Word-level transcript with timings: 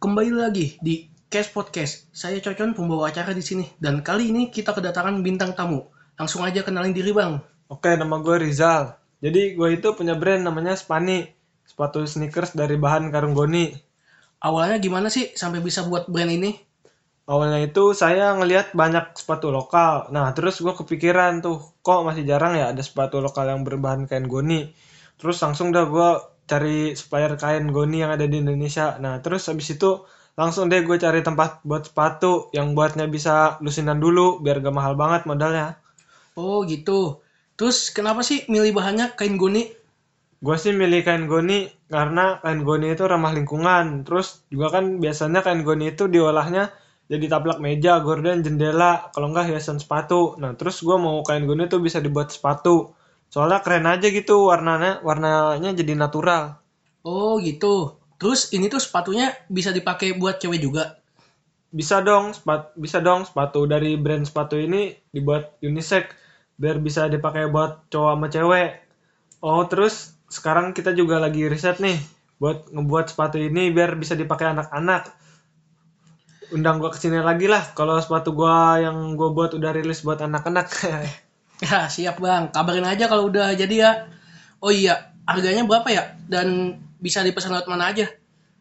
kembali 0.00 0.32
lagi 0.32 0.80
di 0.80 1.12
Cast 1.28 1.52
Podcast. 1.52 2.08
Saya 2.08 2.40
Cocon 2.40 2.72
pembawa 2.72 3.12
acara 3.12 3.36
di 3.36 3.44
sini 3.44 3.68
dan 3.76 4.00
kali 4.00 4.32
ini 4.32 4.48
kita 4.48 4.72
kedatangan 4.72 5.20
bintang 5.20 5.52
tamu. 5.52 5.92
Langsung 6.16 6.40
aja 6.40 6.64
kenalin 6.64 6.96
diri 6.96 7.12
bang. 7.12 7.36
Oke, 7.68 7.92
nama 8.00 8.16
gue 8.16 8.48
Rizal. 8.48 8.96
Jadi 9.20 9.52
gue 9.52 9.68
itu 9.76 9.92
punya 9.92 10.16
brand 10.16 10.40
namanya 10.40 10.72
Spani. 10.72 11.28
Sepatu 11.68 12.00
sneakers 12.08 12.56
dari 12.56 12.80
bahan 12.80 13.12
karung 13.12 13.36
goni. 13.36 13.76
Awalnya 14.40 14.80
gimana 14.80 15.12
sih 15.12 15.36
sampai 15.36 15.60
bisa 15.60 15.84
buat 15.84 16.08
brand 16.08 16.32
ini? 16.32 16.56
Awalnya 17.28 17.60
itu 17.60 17.92
saya 17.92 18.32
ngelihat 18.40 18.72
banyak 18.72 19.20
sepatu 19.20 19.52
lokal. 19.52 20.08
Nah, 20.16 20.32
terus 20.32 20.64
gue 20.64 20.72
kepikiran 20.72 21.44
tuh, 21.44 21.76
kok 21.84 22.08
masih 22.08 22.24
jarang 22.24 22.56
ya 22.56 22.72
ada 22.72 22.80
sepatu 22.80 23.20
lokal 23.20 23.52
yang 23.52 23.68
berbahan 23.68 24.08
kain 24.08 24.24
goni. 24.24 24.72
Terus 25.20 25.36
langsung 25.44 25.76
dah 25.76 25.84
gue 25.84 26.10
cari 26.50 26.98
supplier 26.98 27.38
kain 27.38 27.70
goni 27.70 28.02
yang 28.02 28.10
ada 28.10 28.26
di 28.26 28.42
Indonesia. 28.42 28.98
Nah, 28.98 29.22
terus 29.22 29.46
habis 29.46 29.70
itu 29.70 30.02
langsung 30.34 30.66
deh 30.66 30.82
gue 30.82 30.96
cari 30.98 31.22
tempat 31.22 31.62
buat 31.62 31.86
sepatu 31.86 32.50
yang 32.50 32.74
buatnya 32.74 33.06
bisa 33.06 33.62
lusinan 33.62 34.02
dulu 34.02 34.42
biar 34.42 34.58
gak 34.58 34.74
mahal 34.74 34.94
banget 34.98 35.22
modalnya. 35.30 35.78
Oh 36.34 36.66
gitu. 36.66 37.22
Terus 37.54 37.94
kenapa 37.94 38.26
sih 38.26 38.48
milih 38.50 38.74
bahannya 38.74 39.14
kain 39.14 39.38
goni? 39.38 39.70
Gue 40.40 40.56
sih 40.56 40.72
milih 40.74 41.06
kain 41.06 41.30
goni 41.30 41.70
karena 41.86 42.42
kain 42.42 42.66
goni 42.66 42.96
itu 42.96 43.04
ramah 43.06 43.30
lingkungan. 43.36 44.02
Terus 44.02 44.42
juga 44.50 44.80
kan 44.80 44.98
biasanya 44.98 45.44
kain 45.46 45.62
goni 45.62 45.94
itu 45.94 46.10
diolahnya 46.10 46.72
jadi 47.10 47.26
taplak 47.26 47.58
meja, 47.58 47.98
gorden, 48.06 48.46
jendela, 48.46 49.10
kalau 49.10 49.34
enggak 49.34 49.50
hiasan 49.50 49.82
sepatu. 49.82 50.38
Nah, 50.38 50.54
terus 50.54 50.78
gue 50.86 50.94
mau 50.94 51.26
kain 51.26 51.42
goni 51.42 51.66
tuh 51.66 51.82
bisa 51.82 51.98
dibuat 51.98 52.30
sepatu. 52.30 52.94
Soalnya 53.30 53.62
keren 53.62 53.86
aja 53.86 54.10
gitu 54.10 54.50
warnanya, 54.50 54.98
warnanya 55.06 55.70
jadi 55.70 55.94
natural. 55.94 56.58
Oh 57.06 57.38
gitu. 57.38 57.96
Terus 58.20 58.52
ini 58.52 58.68
tuh 58.68 58.82
sepatunya 58.82 59.32
bisa 59.48 59.70
dipakai 59.70 60.18
buat 60.18 60.42
cewek 60.42 60.60
juga. 60.60 60.98
Bisa 61.70 62.02
dong, 62.02 62.34
sepat, 62.34 62.74
bisa 62.74 62.98
dong 62.98 63.24
sepatu 63.24 63.64
dari 63.64 63.94
brand 63.94 64.26
sepatu 64.26 64.58
ini 64.58 64.92
dibuat 65.14 65.56
unisex 65.62 66.10
biar 66.60 66.82
bisa 66.82 67.06
dipakai 67.08 67.48
buat 67.48 67.88
cowok 67.88 68.12
sama 68.18 68.26
cewek. 68.28 68.70
Oh, 69.40 69.64
terus 69.70 70.12
sekarang 70.28 70.76
kita 70.76 70.92
juga 70.92 71.22
lagi 71.22 71.46
riset 71.48 71.80
nih 71.80 71.96
buat 72.40 72.72
ngebuat 72.72 73.12
sepatu 73.12 73.36
ini 73.36 73.68
biar 73.68 74.00
bisa 74.00 74.16
dipakai 74.16 74.56
anak-anak 74.56 75.12
undang 76.56 76.82
gua 76.82 76.90
ke 76.90 76.98
sini 76.98 77.20
lagi 77.22 77.46
lah 77.46 77.62
kalau 77.76 78.00
sepatu 78.00 78.32
gua 78.32 78.80
yang 78.80 79.14
gua 79.14 79.30
buat 79.30 79.52
udah 79.54 79.70
rilis 79.76 80.02
buat 80.02 80.18
anak-anak 80.24 80.66
Ya 81.60 81.78
siap 81.94 82.16
bang. 82.24 82.48
Kabarin 82.54 82.86
aja 82.92 83.04
kalau 83.10 83.28
udah 83.30 83.52
jadi 83.56 83.74
ya. 83.84 83.90
Oh 84.64 84.72
iya, 84.72 84.94
harganya 85.28 85.62
berapa 85.68 85.88
ya? 85.92 86.02
Dan 86.32 86.76
bisa 87.04 87.20
dipesan 87.26 87.52
lewat 87.54 87.68
mana 87.68 87.92
aja? 87.92 88.06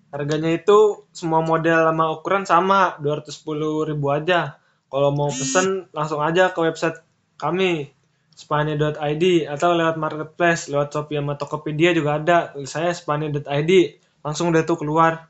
harganya 0.09 0.49
itu 0.57 1.05
semua 1.13 1.41
model 1.45 1.85
sama 1.85 2.05
ukuran 2.15 2.41
sama 2.41 2.97
210 2.97 3.85
ribu 3.85 4.09
aja 4.09 4.57
kalau 4.89 5.13
mau 5.13 5.29
pesen 5.29 5.85
langsung 5.93 6.17
aja 6.17 6.49
ke 6.49 6.59
website 6.65 6.97
kami 7.37 7.93
spani.id 8.33 9.23
atau 9.45 9.69
lewat 9.77 9.95
marketplace 10.01 10.65
lewat 10.73 10.89
Shopee 10.89 11.21
sama 11.21 11.37
Tokopedia 11.37 11.93
juga 11.93 12.17
ada 12.17 12.37
saya 12.65 12.89
spani.id 12.89 13.71
langsung 14.25 14.49
deh 14.49 14.65
tuh 14.65 14.81
keluar 14.81 15.29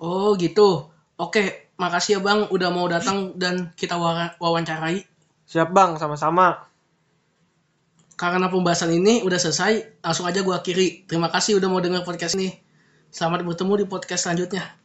Oh 0.00 0.32
gitu. 0.38 0.88
Oke, 1.20 1.44
makasih 1.76 2.12
ya 2.16 2.20
bang 2.24 2.40
udah 2.48 2.68
mau 2.72 2.86
datang 2.88 3.36
dan 3.36 3.54
kita 3.76 3.94
wa- 4.00 4.32
wawancarai. 4.40 5.04
siap 5.50 5.68
bang 5.76 5.98
sama-sama 5.98 6.69
Karena 8.20 8.52
pembahasan 8.52 8.92
ini 8.92 9.24
udah 9.24 9.40
selesai, 9.40 10.04
langsung 10.04 10.28
aja 10.28 10.44
gua 10.44 10.60
akhiri. 10.60 11.08
Terima 11.08 11.32
kasih 11.32 11.56
udah 11.56 11.72
mau 11.72 11.80
dengar 11.80 12.04
podcast 12.04 12.36
ini. 12.36 12.52
Selamat 13.08 13.48
bertemu 13.48 13.80
di 13.80 13.84
podcast 13.88 14.28
selanjutnya. 14.28 14.76